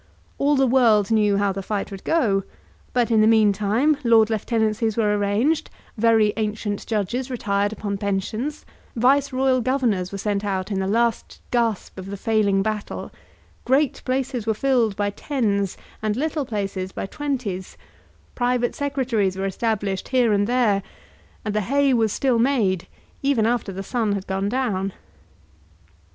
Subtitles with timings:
[0.39, 2.41] All the world knew how the fight would go;
[2.91, 9.31] but in the meantime lord lieutenancies were arranged; very ancient judges retired upon pensions; vice
[9.31, 13.11] royal Governors were sent out in the last gasp of the failing battle;
[13.63, 17.77] great places were filled by tens, and little places by twenties;
[18.33, 20.81] private secretaries were established here and there;
[21.45, 22.87] and the hay was still made
[23.21, 24.93] even after the sun had gone down.